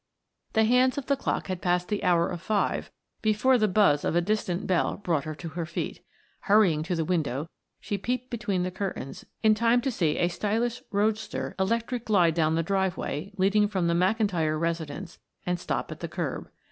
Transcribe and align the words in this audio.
The 0.53 0.63
hands 0.63 0.97
of 0.97 1.05
the 1.05 1.15
clock 1.15 1.45
had 1.45 1.61
passed 1.61 1.87
the 1.89 2.03
hour 2.03 2.27
of 2.27 2.41
five 2.41 2.89
before 3.21 3.59
the 3.59 3.67
buzz 3.67 4.03
of 4.03 4.15
a 4.15 4.19
distant 4.19 4.65
bell 4.65 4.97
brought 4.97 5.25
her 5.25 5.35
to 5.35 5.49
her 5.49 5.67
feet. 5.67 6.03
Hurrying 6.39 6.81
to 6.81 6.95
the 6.95 7.05
window 7.05 7.47
she 7.79 7.99
peeped 7.99 8.31
between 8.31 8.63
the 8.63 8.71
curtains 8.71 9.27
in 9.43 9.53
time 9.53 9.79
to 9.81 9.91
see 9.91 10.17
a 10.17 10.27
stylish 10.27 10.81
roadster 10.89 11.53
electric 11.59 12.05
glide 12.05 12.33
down 12.33 12.55
the 12.55 12.63
driveway 12.63 13.31
leading 13.37 13.67
from 13.67 13.85
the 13.85 13.93
McIntyre 13.93 14.59
residence 14.59 15.19
and 15.45 15.59
stop 15.59 15.91
at 15.91 15.99
the 15.99 16.07
curb. 16.07 16.49